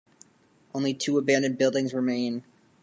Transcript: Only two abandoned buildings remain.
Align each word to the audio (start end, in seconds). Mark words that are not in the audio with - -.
Only 0.73 0.95
two 0.95 1.19
abandoned 1.19 1.59
buildings 1.59 1.93
remain. 1.93 2.43